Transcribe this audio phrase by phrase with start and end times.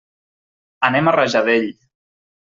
[0.87, 1.67] Anem a Rajadell.